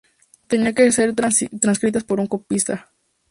Tenían 0.47 0.73
que 0.73 0.91
ser 0.91 1.13
transcritas 1.13 2.03
por 2.03 2.19
un 2.19 2.25
copista. 2.25 2.91